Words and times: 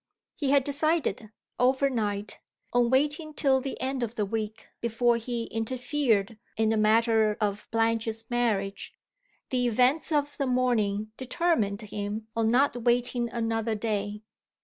He 0.35 0.49
had 0.49 0.63
decided, 0.63 1.29
overnight, 1.59 2.39
on 2.73 2.89
waiting 2.89 3.35
till 3.35 3.61
the 3.61 3.79
end 3.79 4.01
of 4.01 4.15
the 4.15 4.25
week 4.25 4.67
before 4.81 5.17
he 5.17 5.43
interfered 5.43 6.39
in 6.57 6.69
the 6.69 6.77
matter 6.77 7.37
of 7.39 7.67
Blanche's 7.69 8.27
marriage. 8.27 8.95
The 9.51 9.67
events 9.67 10.11
of 10.11 10.37
the 10.37 10.47
morning 10.47 11.11
determined 11.17 11.83
him 11.83 12.29
on 12.35 12.49
not 12.49 12.81
waiting 12.81 13.29
another 13.29 13.75
day. 13.75 14.23